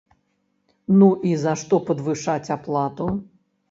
Ну 1.03 1.11
і 1.33 1.35
за 1.43 1.53
што 1.65 1.83
падвышаць 1.93 2.45
аплату? 2.61 3.17